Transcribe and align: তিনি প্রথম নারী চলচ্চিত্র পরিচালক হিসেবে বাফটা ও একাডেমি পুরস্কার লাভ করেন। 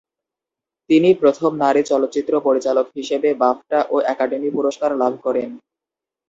তিনি 0.89 1.09
প্রথম 1.21 1.51
নারী 1.63 1.81
চলচ্চিত্র 1.83 2.33
পরিচালক 2.39 2.87
হিসেবে 2.95 3.29
বাফটা 3.41 3.79
ও 3.89 4.05
একাডেমি 4.13 4.49
পুরস্কার 4.57 4.91
লাভ 5.01 5.13
করেন। 5.25 5.49